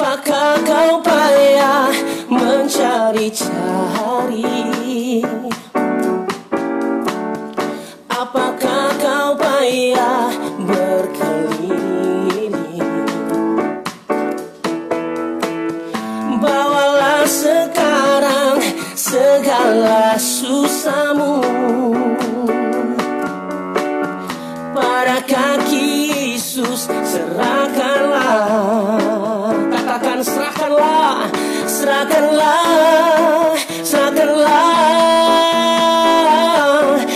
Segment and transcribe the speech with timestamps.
[0.00, 1.92] Apakah kau payah
[2.32, 5.20] mencari cari
[8.08, 10.32] Apakah kau payah
[10.64, 12.56] berkeliling?
[16.40, 18.56] Bawalah sekarang
[18.96, 21.44] segala susahmu.
[30.20, 31.32] Katakan serahkanlah
[31.64, 34.60] Serahkanlah Serahkanlah.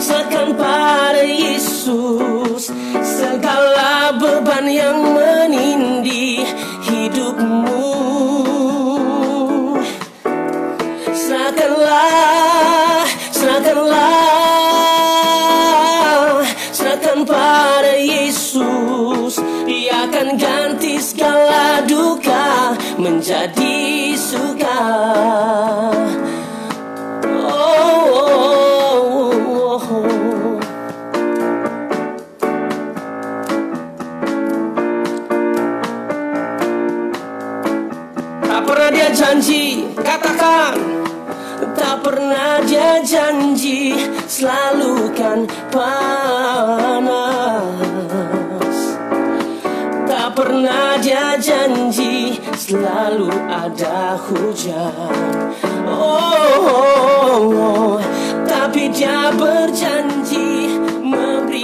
[0.00, 2.72] Serahkan pada Yesus
[3.04, 3.85] Segala
[23.06, 24.82] menjadi suka.
[27.46, 28.18] Oh.
[38.42, 40.74] Tak pernah dia janji, katakan
[41.78, 43.94] Tak pernah dia janji
[44.26, 46.18] Selalu kan panas
[50.10, 54.90] Tak pernah dia janji Selalu ada hujan
[55.86, 57.94] oh, oh, oh.
[58.42, 61.62] Tapi dia berjanji Memberi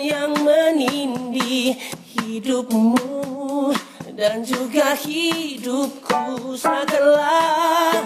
[0.00, 1.76] yang menindih
[2.16, 3.76] hidupmu
[4.16, 6.56] dan juga hidupku.
[6.56, 8.00] Serahkanlah,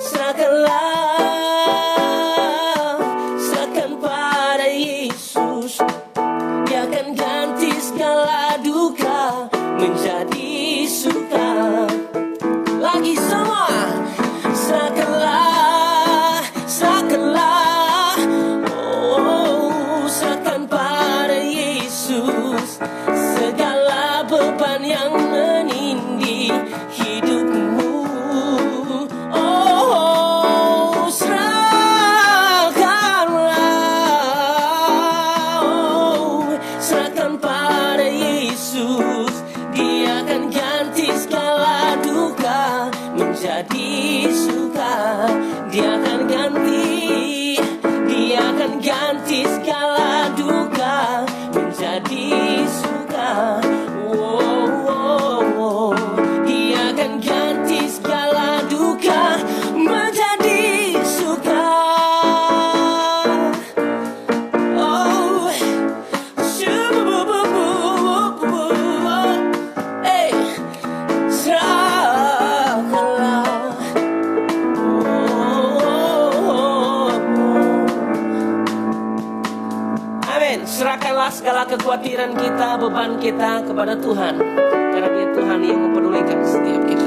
[0.00, 1.29] serahkanlah,
[43.40, 44.69] menjadi suka.
[81.20, 84.40] Serahkanlah segala kekhawatiran kita, beban kita kepada Tuhan.
[84.72, 86.99] Karena dia Tuhan yang mempedulikan setiap kita.